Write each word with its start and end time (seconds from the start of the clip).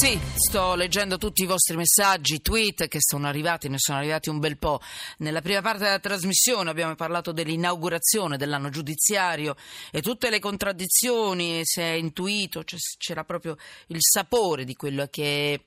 Sì, 0.00 0.16
sto 0.36 0.76
leggendo 0.76 1.18
tutti 1.18 1.42
i 1.42 1.46
vostri 1.46 1.74
messaggi, 1.74 2.40
tweet 2.40 2.86
che 2.86 2.98
sono 3.00 3.26
arrivati, 3.26 3.68
ne 3.68 3.78
sono 3.80 3.98
arrivati 3.98 4.28
un 4.28 4.38
bel 4.38 4.56
po'. 4.56 4.80
Nella 5.18 5.42
prima 5.42 5.60
parte 5.60 5.82
della 5.82 5.98
trasmissione 5.98 6.70
abbiamo 6.70 6.94
parlato 6.94 7.32
dell'inaugurazione 7.32 8.36
dell'anno 8.36 8.68
giudiziario 8.68 9.56
e 9.90 10.00
tutte 10.00 10.30
le 10.30 10.38
contraddizioni, 10.38 11.62
si 11.64 11.80
è 11.80 11.94
intuito, 11.94 12.62
c'era 12.96 13.24
proprio 13.24 13.56
il 13.88 13.98
sapore 13.98 14.64
di 14.64 14.76
quello 14.76 15.08
che 15.10 15.54
è 15.54 15.60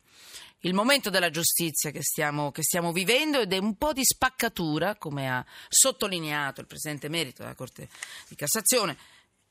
il 0.59 0.73
momento 0.73 1.09
della 1.09 1.29
giustizia 1.29 1.91
che 1.91 2.01
stiamo, 2.01 2.51
che 2.51 2.63
stiamo, 2.63 2.93
vivendo 2.93 3.41
ed 3.41 3.51
è 3.51 3.57
un 3.57 3.75
po' 3.75 3.91
di 3.91 4.05
spaccatura, 4.05 4.95
come 4.95 5.29
ha 5.29 5.45
sottolineato 5.67 6.61
il 6.61 6.67
Presidente 6.67 7.09
Merito 7.09 7.41
della 7.41 7.55
Corte 7.55 7.89
di 8.29 8.35
Cassazione, 8.35 8.95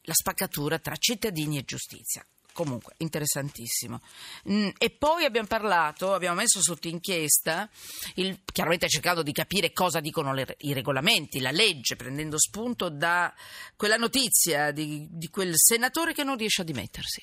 la 0.05 0.15
spaccatura 0.15 0.79
tra 0.79 0.97
cittadini 0.97 1.59
e 1.59 1.65
giustizia 1.65 2.25
comunque 2.53 2.95
interessantissimo. 2.99 4.01
Mm, 4.51 4.69
e 4.79 4.91
poi 4.91 5.25
abbiamo 5.25 5.47
parlato, 5.47 6.13
abbiamo 6.13 6.37
messo 6.37 6.63
sotto 6.63 6.89
inchiesta, 6.89 7.69
il, 8.15 8.41
chiaramente 8.53 8.89
cercando 8.89 9.23
di 9.23 9.33
capire 9.33 9.73
cosa 9.73 10.01
dicono 10.01 10.33
le, 10.35 10.57
i 10.61 10.73
regolamenti, 10.73 11.41
la 11.41 11.51
legge, 11.51 11.97
prendendo 11.97 12.39
spunto 12.39 12.89
da 12.89 13.33
quella 13.77 13.97
notizia 13.97 14.71
di, 14.71 15.07
di 15.11 15.29
quel 15.29 15.53
senatore 15.55 16.13
che 16.13 16.25
non 16.25 16.37
riesce 16.37 16.63
a 16.63 16.65
dimettersi. 16.65 17.23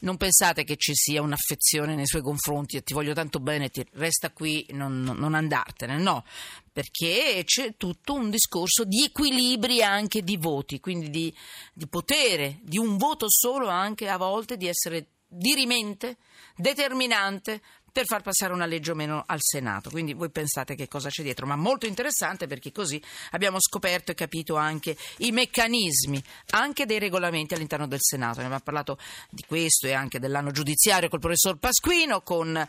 Non 0.00 0.16
pensate 0.16 0.64
che 0.64 0.76
ci 0.76 0.92
sia 0.94 1.22
un'affezione 1.22 1.94
nei 1.94 2.06
suoi 2.06 2.22
confronti 2.22 2.76
e 2.76 2.82
ti 2.82 2.94
voglio 2.94 3.14
tanto 3.14 3.40
bene, 3.40 3.68
ti 3.68 3.84
resta 3.92 4.30
qui, 4.30 4.66
non, 4.70 5.02
non 5.02 5.34
andartene, 5.34 5.96
no, 5.98 6.24
perché 6.72 7.42
c'è 7.44 7.74
tutto 7.76 8.14
un 8.14 8.30
discorso 8.30 8.84
di 8.84 9.04
equilibri 9.04 9.82
anche 9.82 10.22
di 10.22 10.36
voti, 10.36 10.80
quindi 10.80 11.10
di, 11.10 11.34
di 11.72 11.86
potere, 11.86 12.58
di 12.62 12.78
un 12.78 12.96
voto 12.96 13.26
solo 13.28 13.68
anche 13.68 14.08
a 14.08 14.16
volte 14.16 14.56
di 14.56 14.66
essere 14.66 15.08
dirimente, 15.26 16.16
determinante 16.56 17.60
per 17.98 18.06
far 18.06 18.22
passare 18.22 18.52
una 18.52 18.64
legge 18.64 18.92
o 18.92 18.94
meno 18.94 19.24
al 19.26 19.40
Senato. 19.40 19.90
Quindi 19.90 20.14
voi 20.14 20.30
pensate 20.30 20.76
che 20.76 20.86
cosa 20.86 21.08
c'è 21.08 21.24
dietro, 21.24 21.46
ma 21.46 21.56
molto 21.56 21.84
interessante 21.86 22.46
perché 22.46 22.70
così 22.70 23.02
abbiamo 23.32 23.58
scoperto 23.58 24.12
e 24.12 24.14
capito 24.14 24.54
anche 24.54 24.96
i 25.18 25.32
meccanismi, 25.32 26.22
anche 26.50 26.86
dei 26.86 27.00
regolamenti 27.00 27.54
all'interno 27.54 27.88
del 27.88 27.98
Senato. 28.00 28.38
Ne 28.38 28.44
abbiamo 28.44 28.62
parlato 28.62 28.98
di 29.30 29.42
questo 29.48 29.88
e 29.88 29.94
anche 29.94 30.20
dell'anno 30.20 30.52
giudiziario 30.52 31.08
col 31.08 31.18
professor 31.18 31.58
Pasquino, 31.58 32.20
con 32.20 32.64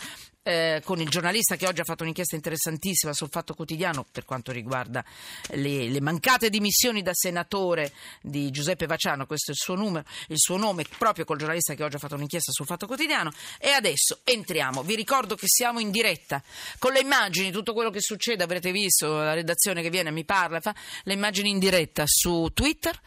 eh, 0.50 0.81
con 0.83 1.00
il 1.00 1.09
giornalista 1.09 1.55
che 1.55 1.67
oggi 1.67 1.81
ha 1.81 1.83
fatto 1.83 2.02
un'inchiesta 2.02 2.36
interessantissima 2.36 3.14
sul 3.14 3.30
Fatto 3.30 3.53
Quotidiano 3.53 4.03
per 4.11 4.25
quanto 4.25 4.52
riguarda 4.52 5.05
le, 5.50 5.89
le, 5.89 6.02
mancate 6.02 6.50
dimissioni 6.50 7.03
da 7.03 7.11
senatore 7.14 7.92
di 8.19 8.50
Giuseppe 8.50 8.88
Vaciano, 8.88 9.27
questo 9.27 9.52
è 9.52 9.53
il 9.53 9.59
suo, 9.59 9.75
numero, 9.75 10.05
il 10.30 10.39
suo 10.39 10.58
nome, 10.58 10.86
proprio 10.97 11.23
col 11.23 11.38
giornalista 11.38 11.75
che 11.75 11.83
oggi 11.83 11.97
ha 11.97 12.00
fatto 12.00 12.16
un'inchiesta 12.16 12.52
sul 12.52 12.66
Fatto 12.66 12.88
Quotidiano. 12.88 13.31
E 13.59 13.70
adesso 13.70 14.22
entriamo. 14.23 14.81
Vi 14.81 14.95
ricordo 14.95 15.36
che 15.36 15.45
siamo 15.47 15.80
in 15.80 15.92
diretta 15.92 16.42
con 16.80 16.94
le 16.94 17.02
immagini, 17.02 17.52
tutto 17.52 17.73
quello 17.73 17.92
che 17.92 18.02
succede, 18.02 18.44
avrete 18.44 18.72
visto 18.72 19.17
la 19.17 19.33
redazione 19.33 19.83
che 19.83 19.92
viene, 19.92 20.09
mi 20.09 20.25
parla, 20.25 20.59
fa 20.59 20.73
le 21.03 21.14
immagini 21.14 21.52
in 21.52 21.59
diretta 21.59 22.05
su 22.08 22.50
Twitter 22.55 23.00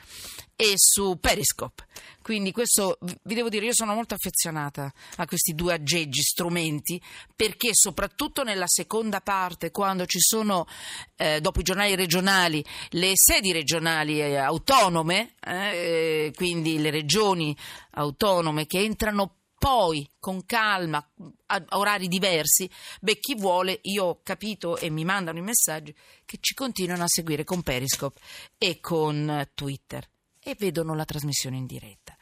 e 0.63 0.75
su 0.77 1.19
Periscope. 1.19 1.87
Quindi 2.23 2.53
questo 2.53 2.97
vi 3.25 3.35
devo 3.35 3.49
dire, 3.49 3.67
io 3.67 3.75
sono 3.75 3.95
molto 3.95 4.15
affezionata 4.15 4.93
a 5.17 5.27
questi 5.27 5.55
due 5.55 5.75
aggeggi, 5.75 6.23
strumenti, 6.23 7.03
perché 7.35 7.71
soprattutto 7.73 8.45
nella 8.45 8.69
seconda 8.69 9.21
parte, 9.21 9.73
quando 9.73 10.07
ci 10.07 10.21
sono, 10.21 10.69
eh, 11.17 11.41
dopo 11.41 11.59
i 11.59 11.65
giornali 11.65 11.97
regionali, 11.97 12.65
le 12.91 13.11
sedi 13.15 13.51
regionali 13.51 14.21
eh, 14.21 14.37
autonome, 14.37 15.35
eh, 15.45 16.33
quindi 16.37 16.79
le 16.79 16.91
regioni 16.91 17.57
autonome 17.95 18.67
che 18.67 18.79
entrano 18.79 19.39
poi 19.59 20.09
con 20.21 20.45
calma 20.47 21.05
a 21.47 21.65
orari 21.71 22.07
diversi, 22.07 22.71
beh 23.01 23.19
chi 23.19 23.35
vuole, 23.35 23.81
io 23.83 24.05
ho 24.05 24.21
capito 24.23 24.77
e 24.77 24.91
mi 24.91 25.05
mandano 25.05 25.39
i 25.39 25.43
messaggi 25.43 25.93
che 26.25 26.39
ci 26.41 26.55
continuano 26.55 27.03
a 27.03 27.09
seguire 27.09 27.43
con 27.43 27.63
Periscope 27.63 28.21
e 28.59 28.79
con 28.79 29.49
Twitter 29.55 30.09
e 30.43 30.57
vedono 30.59 30.95
la 30.95 31.05
trasmissione 31.05 31.57
in 31.57 31.67
diretta. 31.67 32.17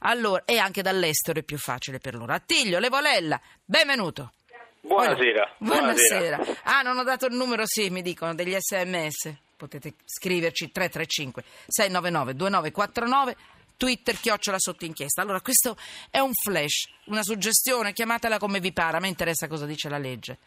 Allora, 0.00 0.44
e 0.44 0.58
anche 0.58 0.82
dall'estero 0.82 1.38
è 1.38 1.42
più 1.42 1.58
facile 1.58 1.98
per 1.98 2.14
loro. 2.14 2.32
Attiglio, 2.32 2.78
Levolella, 2.78 3.40
benvenuto. 3.64 4.32
Buonasera. 4.80 5.56
Buonasera. 5.58 6.36
Buonasera. 6.36 6.60
Ah, 6.64 6.82
non 6.82 6.98
ho 6.98 7.04
dato 7.04 7.26
il 7.26 7.34
numero, 7.34 7.64
sì, 7.66 7.90
mi 7.90 8.02
dicono, 8.02 8.34
degli 8.34 8.56
sms. 8.58 9.34
Potete 9.56 9.94
scriverci 10.06 10.72
335 10.72 11.44
699 11.66 12.34
2949 12.34 13.36
Twitter 13.76 14.18
chiocciola 14.18 14.58
sotto 14.58 14.84
inchiesta. 14.84 15.22
Allora, 15.22 15.40
questo 15.40 15.76
è 16.10 16.18
un 16.18 16.32
flash, 16.32 16.88
una 17.06 17.22
suggestione, 17.22 17.92
chiamatela 17.92 18.38
come 18.38 18.60
vi 18.60 18.72
pare, 18.72 18.96
a 18.96 19.00
me 19.00 19.08
interessa 19.08 19.48
cosa 19.48 19.66
dice 19.66 19.88
la 19.88 19.98
legge. 19.98 20.38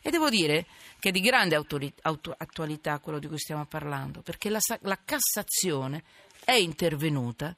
E 0.00 0.10
devo 0.10 0.30
dire 0.30 0.66
che 1.00 1.08
è 1.08 1.12
di 1.12 1.20
grande 1.20 1.54
autori- 1.54 1.92
auto- 2.02 2.34
attualità 2.36 2.98
quello 2.98 3.18
di 3.18 3.26
cui 3.26 3.38
stiamo 3.38 3.66
parlando, 3.66 4.22
perché 4.22 4.48
la, 4.48 4.60
la 4.82 4.98
Cassazione 5.04 6.02
è 6.48 6.54
intervenuta 6.54 7.54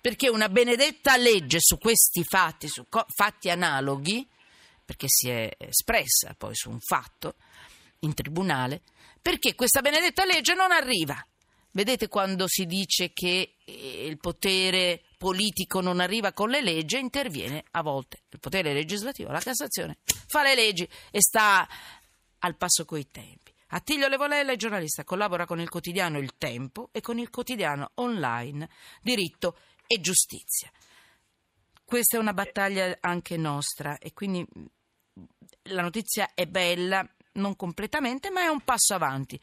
perché 0.00 0.28
una 0.28 0.48
benedetta 0.48 1.16
legge 1.16 1.58
su 1.58 1.76
questi 1.76 2.22
fatti, 2.22 2.68
su 2.68 2.86
co- 2.88 3.04
fatti 3.12 3.50
analoghi, 3.50 4.24
perché 4.84 5.06
si 5.08 5.28
è 5.28 5.50
espressa 5.58 6.36
poi 6.38 6.54
su 6.54 6.70
un 6.70 6.78
fatto 6.78 7.34
in 8.00 8.14
tribunale, 8.14 8.82
perché 9.20 9.56
questa 9.56 9.80
benedetta 9.80 10.24
legge 10.24 10.54
non 10.54 10.70
arriva. 10.70 11.20
Vedete 11.72 12.06
quando 12.06 12.46
si 12.46 12.64
dice 12.64 13.12
che 13.12 13.56
eh, 13.64 14.06
il 14.06 14.18
potere 14.18 15.02
politico 15.18 15.80
non 15.80 15.98
arriva 15.98 16.32
con 16.32 16.48
le 16.48 16.62
leggi, 16.62 16.96
interviene 16.96 17.64
a 17.72 17.82
volte 17.82 18.20
il 18.30 18.38
potere 18.38 18.72
legislativo, 18.72 19.32
la 19.32 19.40
Cassazione, 19.40 19.98
fa 20.28 20.44
le 20.44 20.54
leggi 20.54 20.88
e 21.10 21.20
sta 21.20 21.68
al 22.38 22.56
passo 22.56 22.84
coi 22.84 23.10
tempi. 23.10 23.52
Attilio 23.70 24.08
Levolella 24.08 24.52
è 24.52 24.56
giornalista, 24.56 25.04
collabora 25.04 25.44
con 25.44 25.60
il 25.60 25.68
quotidiano 25.68 26.18
Il 26.18 26.36
Tempo 26.38 26.88
e 26.92 27.00
con 27.00 27.18
il 27.18 27.28
quotidiano 27.28 27.90
online 27.94 28.68
Diritto 29.02 29.58
e 29.86 30.00
Giustizia. 30.00 30.70
Questa 31.84 32.16
è 32.16 32.20
una 32.20 32.32
battaglia 32.32 32.96
anche 33.00 33.36
nostra 33.36 33.98
e 33.98 34.12
quindi 34.12 34.46
la 35.64 35.82
notizia 35.82 36.32
è 36.34 36.46
bella, 36.46 37.06
non 37.32 37.56
completamente, 37.56 38.30
ma 38.30 38.42
è 38.42 38.48
un 38.48 38.62
passo 38.62 38.94
avanti. 38.94 39.38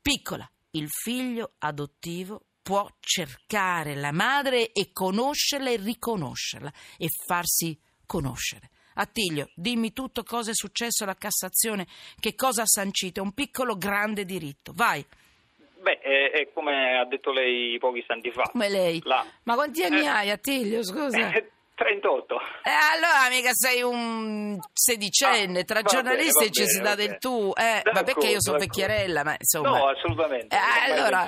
Piccola, 0.00 0.50
il 0.70 0.88
figlio 0.88 1.54
adottivo 1.58 2.46
può 2.62 2.88
cercare 3.00 3.94
la 3.94 4.12
madre 4.12 4.72
e 4.72 4.92
conoscerla 4.92 5.70
e 5.70 5.76
riconoscerla 5.76 6.72
e 6.96 7.08
farsi 7.26 7.78
conoscere. 8.06 8.70
Attilio, 8.96 9.48
dimmi 9.54 9.92
tutto 9.92 10.22
cosa 10.22 10.50
è 10.50 10.54
successo 10.54 11.04
alla 11.04 11.16
Cassazione, 11.16 11.86
che 12.18 12.34
cosa 12.34 12.62
ha 12.62 12.66
sancito, 12.66 13.20
è 13.20 13.22
un 13.22 13.32
piccolo 13.32 13.76
grande 13.76 14.24
diritto. 14.24 14.72
Vai. 14.74 15.04
Beh, 15.80 16.00
è, 16.00 16.30
è 16.32 16.52
come 16.52 16.98
ha 16.98 17.04
detto 17.04 17.30
lei 17.30 17.78
pochi 17.78 17.98
istanti 17.98 18.30
fa. 18.30 18.42
Come 18.50 18.68
lei? 18.68 19.00
La... 19.04 19.24
Ma 19.44 19.54
quanti 19.54 19.84
anni 19.84 20.00
eh, 20.00 20.08
hai, 20.08 20.30
Attilio, 20.30 20.82
scusa? 20.82 21.32
38. 21.76 22.40
Eh, 22.62 22.70
allora 22.70 23.28
mica 23.28 23.50
sei 23.52 23.82
un 23.82 24.58
sedicenne, 24.72 25.60
ah, 25.60 25.64
tra 25.64 25.82
giornalisti 25.82 26.48
bene, 26.48 26.50
ci 26.50 26.66
si 26.66 26.80
dà 26.80 26.94
del 26.94 27.18
tu, 27.18 27.52
eh, 27.54 27.82
ma 27.92 28.02
perché 28.02 28.28
io 28.28 28.40
sono 28.40 28.56
vecchierella, 28.56 29.22
ma 29.22 29.36
insomma... 29.38 29.76
No, 29.76 29.88
assolutamente. 29.88 30.56
Eh, 30.56 30.90
allora, 30.90 31.26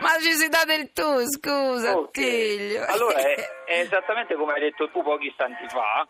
ma 0.00 0.18
ci 0.20 0.32
si 0.32 0.48
dà 0.48 0.64
del 0.64 0.90
tu, 0.92 1.20
scusa, 1.28 1.98
okay. 1.98 2.54
Attilio. 2.54 2.84
Allora, 2.86 3.18
è, 3.18 3.34
è 3.68 3.80
esattamente 3.80 4.34
come 4.36 4.54
hai 4.54 4.60
detto 4.60 4.88
tu 4.90 5.02
pochi 5.02 5.26
istanti 5.26 5.68
fa, 5.68 6.08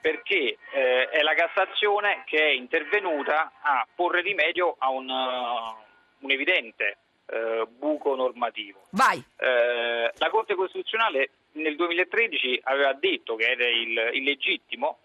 perché 0.00 0.58
eh, 0.72 1.08
è 1.08 1.22
la 1.22 1.34
Cassazione 1.34 2.22
che 2.26 2.38
è 2.38 2.50
intervenuta 2.50 3.52
a 3.60 3.86
porre 3.94 4.20
rimedio 4.20 4.76
a 4.78 4.90
un, 4.90 5.08
uh, 5.08 6.24
un 6.24 6.30
evidente 6.30 6.98
uh, 7.26 7.66
buco 7.66 8.14
normativo. 8.14 8.82
Vai. 8.90 9.18
Uh, 9.18 10.08
la 10.16 10.30
Corte 10.30 10.54
Costituzionale 10.54 11.30
nel 11.52 11.76
2013 11.76 12.60
aveva 12.64 12.92
detto 12.92 13.36
che 13.36 13.50
era 13.50 13.66
il, 13.68 14.10
illegittimo 14.12 14.98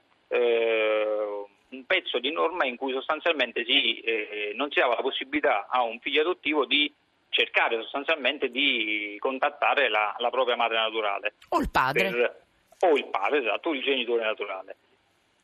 un 1.71 1.85
pezzo 1.85 2.19
di 2.19 2.31
norma 2.31 2.65
in 2.65 2.75
cui 2.75 2.93
sostanzialmente 2.93 3.63
si, 3.65 3.99
eh, 3.99 4.51
non 4.55 4.69
si 4.71 4.79
dava 4.79 4.95
la 4.95 5.01
possibilità 5.01 5.67
a 5.69 5.81
un 5.81 5.99
figlio 5.99 6.21
adottivo 6.21 6.65
di 6.65 6.93
cercare 7.29 7.81
sostanzialmente 7.81 8.49
di 8.49 9.15
contattare 9.19 9.89
la, 9.89 10.13
la 10.17 10.29
propria 10.29 10.55
madre 10.55 10.77
naturale. 10.77 11.33
O 11.49 11.59
il 11.59 11.69
padre. 11.69 12.09
Per, 12.09 12.41
o 12.81 12.95
il 12.95 13.05
padre, 13.07 13.39
esatto, 13.39 13.73
il 13.73 13.81
genitore 13.81 14.23
naturale. 14.23 14.75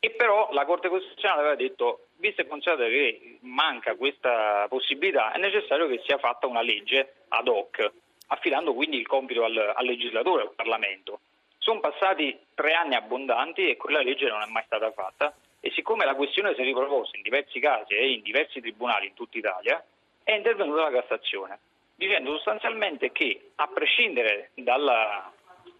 E 0.00 0.10
però 0.10 0.48
la 0.52 0.64
Corte 0.64 0.88
Costituzionale 0.88 1.40
aveva 1.40 1.54
detto, 1.56 2.06
visto 2.16 2.40
e 2.40 2.46
considerato 2.46 2.88
che 2.88 3.38
manca 3.40 3.96
questa 3.96 4.66
possibilità, 4.68 5.32
è 5.32 5.38
necessario 5.38 5.88
che 5.88 6.02
sia 6.04 6.18
fatta 6.18 6.46
una 6.46 6.62
legge 6.62 7.14
ad 7.28 7.48
hoc, 7.48 7.90
affidando 8.28 8.74
quindi 8.74 8.98
il 8.98 9.06
compito 9.06 9.44
al, 9.44 9.72
al 9.74 9.84
legislatore, 9.84 10.42
al 10.42 10.54
Parlamento. 10.54 11.20
Sono 11.58 11.80
passati 11.80 12.38
tre 12.54 12.74
anni 12.74 12.94
abbondanti 12.94 13.68
e 13.68 13.76
quella 13.76 14.00
legge 14.00 14.28
non 14.28 14.40
è 14.40 14.46
mai 14.46 14.62
stata 14.66 14.92
fatta 14.92 15.34
e 15.60 15.70
siccome 15.72 16.04
la 16.04 16.14
questione 16.14 16.54
si 16.54 16.60
è 16.60 16.64
riproposta 16.64 17.16
in 17.16 17.22
diversi 17.22 17.58
casi 17.58 17.94
e 17.94 18.12
in 18.12 18.22
diversi 18.22 18.60
tribunali 18.60 19.08
in 19.08 19.14
tutta 19.14 19.38
Italia, 19.38 19.84
è 20.22 20.32
intervenuta 20.32 20.88
la 20.88 21.00
Cassazione, 21.00 21.58
dicendo 21.96 22.34
sostanzialmente 22.34 23.10
che 23.10 23.50
a 23.56 23.66
prescindere 23.66 24.50
dalla 24.54 25.32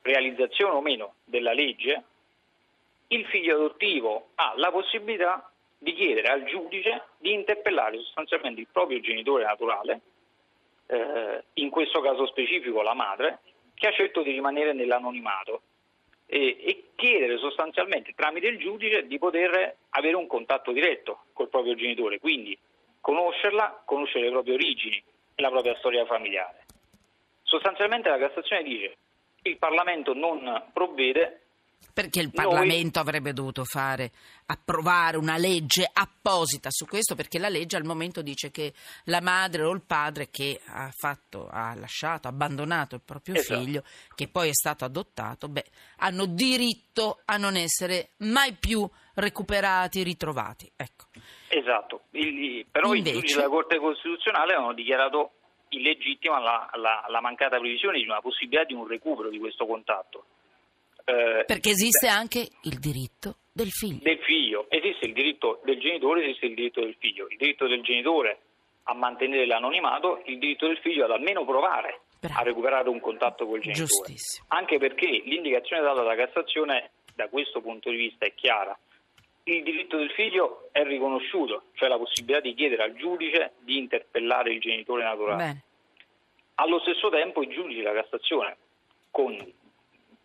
realizzazione 0.03 0.75
o 0.75 0.81
meno 0.81 1.15
della 1.25 1.53
legge, 1.53 2.03
il 3.09 3.25
figlio 3.27 3.57
adottivo 3.57 4.29
ha 4.35 4.53
la 4.57 4.71
possibilità 4.71 5.51
di 5.79 5.95
chiedere 5.95 6.29
al 6.29 6.45
giudice 6.45 7.05
di 7.19 7.33
interpellare 7.33 7.99
sostanzialmente 7.99 8.61
il 8.61 8.69
proprio 8.71 9.01
genitore 9.01 9.45
naturale, 9.45 10.01
eh, 10.87 11.45
in 11.55 11.71
questo 11.71 12.01
caso 12.01 12.27
specifico 12.27 12.83
la 12.83 12.95
madre, 12.95 13.39
che 13.75 13.87
ha 13.87 13.93
scelto 13.93 14.23
di 14.23 14.33
rimanere 14.33 14.73
nell'anonimato 14.73 15.63
e, 16.27 16.57
e, 16.61 16.85
chiedere 16.97 17.39
sostanzialmente 17.39 18.13
tramite 18.15 18.49
il 18.49 18.59
giudice 18.59 19.07
di 19.07 19.19
poter 19.19 19.77
avere 19.91 20.17
un 20.17 20.27
contatto 20.27 20.73
diretto 20.73 21.27
col 21.33 21.49
proprio 21.49 21.75
genitore, 21.75 22.19
quindi 22.19 22.59
conoscerla, 23.01 23.83
conoscere 23.85 24.25
le 24.25 24.31
proprie 24.33 24.55
origini 24.55 25.03
e 25.35 25.43
la 25.43 25.49
propria 25.49 25.77
storia 25.77 26.05
familiare. 26.05 26.67
Sostanzialmente 27.43 28.11
la 28.11 28.19
Cassazione 28.19 28.63
dice 28.63 28.97
il 29.43 29.57
Parlamento 29.57 30.15
non 30.15 30.71
provvede 30.73 31.43
perché 31.99 32.21
il 32.21 32.31
Parlamento 32.33 33.01
Noi... 33.01 33.09
avrebbe 33.09 33.33
dovuto 33.33 33.65
fare, 33.65 34.13
approvare 34.47 35.17
una 35.17 35.37
legge 35.37 35.89
apposita 35.93 36.69
su 36.71 36.87
questo, 36.87 37.17
perché 37.17 37.41
la 37.41 37.49
legge 37.49 37.77
al 37.77 37.83
momento 37.83 38.23
dice 38.23 38.53
che 38.53 38.73
la 39.07 39.21
madre 39.21 39.65
o 39.65 39.73
il 39.73 39.83
padre 39.85 40.29
che 40.31 40.61
ha, 40.67 40.93
fatto, 40.97 41.49
ha 41.51 41.75
lasciato, 41.75 42.29
abbandonato 42.29 42.95
il 42.95 43.01
proprio 43.05 43.35
esatto. 43.35 43.61
figlio, 43.61 43.83
che 44.15 44.29
poi 44.29 44.51
è 44.51 44.55
stato 44.55 44.85
adottato, 44.85 45.49
beh, 45.49 45.65
hanno 45.97 46.27
diritto 46.27 47.19
a 47.25 47.37
non 47.37 47.57
essere 47.57 48.11
mai 48.19 48.53
più 48.53 48.89
recuperati, 49.15 50.05
ritrovati. 50.05 50.71
Ecco. 50.77 51.07
Esatto, 51.49 52.03
il, 52.13 52.65
però 52.71 52.95
Invece... 52.95 53.11
i 53.11 53.15
giudici 53.15 53.35
della 53.35 53.49
Corte 53.49 53.79
Costituzionale 53.79 54.55
hanno 54.55 54.73
dichiarato 54.73 55.33
illegittima 55.71 56.39
la, 56.39 56.69
la, 56.75 57.05
la 57.09 57.21
mancata 57.21 57.59
previsione 57.59 57.99
di 57.99 58.05
una 58.05 58.21
possibilità 58.21 58.65
di 58.65 58.75
un 58.75 58.87
recupero 58.87 59.29
di 59.29 59.39
questo 59.39 59.67
contatto. 59.67 60.25
Eh, 61.05 61.45
Perché 61.47 61.71
esiste 61.71 62.07
beh, 62.07 62.13
anche 62.13 62.49
il 62.63 62.79
diritto 62.79 63.37
del 63.53 63.71
figlio. 63.71 64.01
Del 64.03 64.19
figlio, 64.19 64.67
esiste 64.69 65.07
il 65.07 65.13
diritto 65.13 65.61
del 65.65 65.79
genitore, 65.81 66.25
esiste 66.25 66.47
il 66.47 66.55
diritto 66.55 66.81
del 66.81 66.97
figlio. 66.99 67.27
Il 67.29 67.37
diritto 67.37 67.67
del 67.67 67.83
genitore 67.83 68.41
a 68.85 68.95
mantenere 68.95 69.47
l'anonimato, 69.47 70.23
il 70.27 70.39
diritto 70.39 70.67
del 70.67 70.79
figlio 70.79 71.05
ad 71.05 71.11
almeno 71.11 71.45
provare 71.45 72.01
Bravo. 72.21 72.41
a 72.41 72.43
recuperare 72.43 72.89
un 72.89 73.01
contatto 73.01 73.47
col 73.47 73.61
genitore. 73.61 73.87
Giustissimo. 73.87 74.47
Anche 74.49 74.79
perché 74.79 75.07
l'indicazione 75.25 75.83
data 75.83 76.03
dalla 76.03 76.15
Cassazione 76.15 76.91
da 77.15 77.29
questo 77.29 77.61
punto 77.61 77.91
di 77.91 77.97
vista 77.97 78.27
è 78.27 78.35
chiara. 78.35 78.79
Il 79.49 79.63
diritto 79.63 79.97
del 79.97 80.11
figlio 80.11 80.69
è 80.73 80.85
riconosciuto, 80.85 81.63
cioè 81.73 81.89
la 81.89 81.97
possibilità 81.97 82.41
di 82.41 82.53
chiedere 82.53 82.83
al 82.83 82.95
giudice 82.95 83.53
di 83.61 83.79
interpellare 83.79 84.53
il 84.53 84.61
genitore 84.61 85.05
naturale. 85.05 85.37
Bene. 85.43 85.63
Allo 86.57 86.79
stesso 86.81 87.09
tempo 87.09 87.43
i 87.43 87.49
giudici 87.49 87.79
della 87.79 87.95
Cassazione, 87.95 88.57
con 89.11 89.35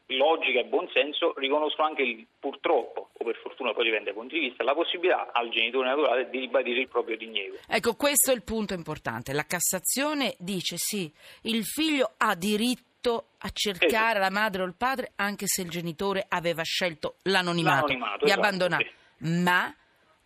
logica 0.07 0.59
e 0.59 0.65
buonsenso 0.65 1.33
riconoscono 1.37 1.87
anche 1.87 2.01
il, 2.01 2.27
purtroppo, 2.37 3.11
o 3.13 3.23
per 3.23 3.37
fortuna 3.37 3.71
poi 3.71 3.85
dipende 3.85 4.11
dai 4.11 4.13
punti 4.13 4.37
di 4.37 4.47
vista, 4.49 4.65
la 4.65 4.73
possibilità 4.73 5.31
al 5.31 5.49
genitore 5.49 5.87
naturale 5.87 6.29
di 6.29 6.39
ribadire 6.39 6.81
il 6.81 6.89
proprio 6.89 7.15
diniego. 7.15 7.55
Ecco, 7.65 7.95
questo 7.95 8.31
è 8.31 8.33
il 8.33 8.43
punto 8.43 8.73
importante. 8.73 9.31
La 9.31 9.45
Cassazione 9.45 10.35
dice 10.37 10.75
sì, 10.75 11.09
il 11.43 11.63
figlio 11.63 12.11
ha 12.17 12.35
diritto 12.35 13.27
a 13.37 13.49
cercare 13.53 14.19
esatto. 14.19 14.19
la 14.19 14.29
madre 14.29 14.63
o 14.63 14.65
il 14.65 14.75
padre 14.77 15.13
anche 15.15 15.45
se 15.47 15.61
il 15.61 15.69
genitore 15.69 16.25
aveva 16.27 16.63
scelto 16.63 17.15
l'anonimato, 17.23 17.87
l'anonimato, 17.87 18.25
di 18.25 18.31
esatto, 18.31 18.41
abbandonare. 18.41 18.83
Sì. 18.83 19.01
Ma 19.23 19.73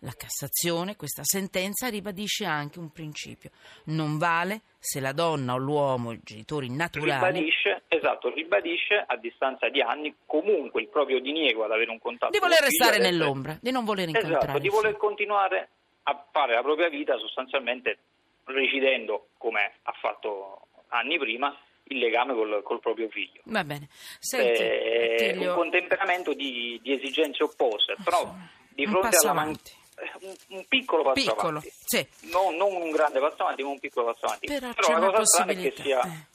la 0.02 0.12
Cassazione, 0.16 0.94
questa 0.94 1.24
sentenza, 1.24 1.88
ribadisce 1.88 2.44
anche 2.44 2.78
un 2.78 2.92
principio. 2.92 3.50
Non 3.86 4.16
vale 4.16 4.62
se 4.78 5.00
la 5.00 5.12
donna 5.12 5.54
o 5.54 5.56
l'uomo, 5.56 6.12
i 6.12 6.20
genitori 6.22 6.70
naturali... 6.70 7.12
Ribadisce, 7.12 7.82
esatto, 7.88 8.32
ribadisce 8.32 9.04
a 9.06 9.16
distanza 9.16 9.68
di 9.68 9.80
anni 9.80 10.14
comunque 10.24 10.82
il 10.82 10.88
proprio 10.88 11.20
diniego 11.20 11.64
ad 11.64 11.72
avere 11.72 11.90
un 11.90 11.98
contatto 11.98 12.30
Di 12.30 12.38
voler 12.38 12.60
restare 12.60 12.98
nell'ombra, 12.98 13.58
di 13.60 13.72
non 13.72 13.84
voler 13.84 14.08
incontrare. 14.08 14.44
Esatto, 14.44 14.58
di 14.58 14.68
voler 14.68 14.96
continuare 14.96 15.68
a 16.04 16.26
fare 16.30 16.54
la 16.54 16.62
propria 16.62 16.88
vita 16.88 17.16
sostanzialmente 17.18 17.98
recidendo, 18.44 19.30
come 19.36 19.72
ha 19.82 19.92
fatto 20.00 20.68
anni 20.88 21.18
prima, 21.18 21.54
il 21.90 21.98
legame 21.98 22.34
col, 22.34 22.62
col 22.62 22.80
proprio 22.80 23.08
figlio. 23.08 23.40
Va 23.44 23.64
bene. 23.64 23.88
Senti, 23.90 24.62
eh, 24.62 25.36
un 25.38 25.54
contemperamento 25.54 26.34
di, 26.34 26.78
di 26.82 26.92
esigenze 26.92 27.42
opposte, 27.42 27.96
però 28.04 28.32
di 28.84 28.86
fronte 28.86 29.16
alla 29.16 29.32
mancanza 29.32 29.76
un, 30.20 30.34
un, 30.48 30.64
piccolo 30.68 31.02
passo 31.02 31.14
piccolo, 31.14 31.58
avanti. 31.58 31.72
Sì. 31.84 32.06
Non, 32.30 32.54
non, 32.56 32.74
un 32.74 32.90
grande 32.90 33.18
passo 33.18 33.42
avanti, 33.42 33.62
ma 33.62 33.70
un 33.70 33.78
piccolo 33.78 34.06
passo 34.06 34.26
avanti. 34.26 34.46
Però, 34.46 34.72
Però 34.72 34.98
la 34.98 35.06
cosa 35.06 35.24
strana 35.24 35.52
è 35.52 35.56
che 35.56 35.74
sia, 35.76 36.00
eh. 36.02 36.26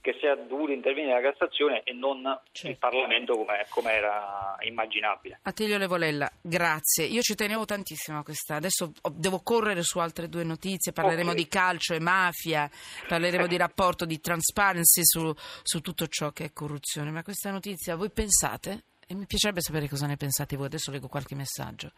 che 0.00 0.16
sia 0.18 0.34
dovuto 0.34 0.72
intervenire 0.72 1.20
la 1.20 1.30
Cassazione 1.30 1.82
e 1.84 1.92
non 1.92 2.22
certo. 2.50 2.68
il 2.68 2.76
Parlamento 2.78 3.36
come, 3.36 3.66
come, 3.68 3.92
era 3.92 4.56
immaginabile. 4.62 5.38
Attilio 5.42 5.78
Levolella, 5.78 6.30
grazie. 6.40 7.04
Io 7.04 7.20
ci 7.20 7.34
tenevo 7.34 7.64
tantissimo 7.64 8.18
a 8.18 8.22
questa. 8.24 8.56
Adesso 8.56 8.92
devo 9.12 9.40
correre 9.42 9.82
su 9.82 9.98
altre 10.00 10.28
due 10.28 10.42
notizie. 10.42 10.92
Parleremo 10.92 11.30
okay. 11.30 11.42
di 11.42 11.48
calcio 11.48 11.94
e 11.94 12.00
mafia, 12.00 12.68
parleremo 13.06 13.46
di 13.46 13.56
rapporto 13.56 14.04
di 14.04 14.20
transparency 14.20 15.02
su, 15.04 15.32
su 15.62 15.80
tutto 15.80 16.08
ciò 16.08 16.30
che 16.30 16.46
è 16.46 16.52
corruzione. 16.52 17.10
Ma 17.10 17.22
questa 17.22 17.50
notizia, 17.50 17.94
voi 17.94 18.10
pensate? 18.10 18.84
E 19.12 19.14
mi 19.14 19.26
piacerebbe 19.26 19.60
sapere 19.60 19.90
cosa 19.90 20.06
ne 20.06 20.16
pensate 20.16 20.56
voi. 20.56 20.66
Adesso 20.66 20.90
leggo 20.90 21.08
qualche 21.08 21.34
messaggio 21.34 21.92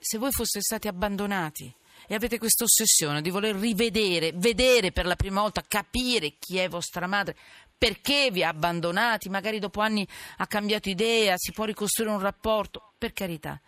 se 0.00 0.16
voi 0.16 0.32
foste 0.32 0.62
stati 0.62 0.88
abbandonati 0.88 1.72
e 2.06 2.14
avete 2.14 2.38
questa 2.38 2.64
ossessione 2.64 3.20
di 3.20 3.28
voler 3.28 3.54
rivedere, 3.54 4.32
vedere 4.34 4.92
per 4.92 5.04
la 5.04 5.14
prima 5.14 5.42
volta, 5.42 5.62
capire 5.68 6.36
chi 6.38 6.56
è 6.56 6.68
vostra 6.68 7.06
madre, 7.06 7.36
perché 7.76 8.30
vi 8.32 8.42
ha 8.42 8.48
abbandonati, 8.48 9.28
magari 9.28 9.58
dopo 9.58 9.80
anni 9.80 10.06
ha 10.38 10.46
cambiato 10.46 10.88
idea, 10.88 11.34
si 11.36 11.52
può 11.52 11.64
ricostruire 11.64 12.14
un 12.14 12.20
rapporto, 12.20 12.92
per 12.96 13.12
carità. 13.12 13.60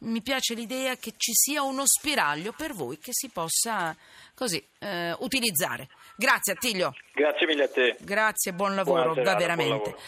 Mi 0.00 0.22
piace 0.22 0.54
l'idea 0.54 0.96
che 0.96 1.14
ci 1.16 1.32
sia 1.34 1.62
uno 1.62 1.82
spiraglio 1.84 2.52
per 2.52 2.72
voi 2.72 2.98
che 2.98 3.10
si 3.12 3.28
possa 3.28 3.96
così 4.34 4.64
eh, 4.78 5.14
utilizzare. 5.18 5.88
Grazie 6.16 6.52
Attilio. 6.52 6.94
Grazie 7.12 7.46
mille 7.46 7.64
a 7.64 7.68
te. 7.68 7.96
Grazie, 8.00 8.52
buon 8.52 8.74
lavoro, 8.74 9.14
serata, 9.14 9.36
veramente. 9.36 9.72
Buon 9.72 9.84
lavoro. 9.84 10.02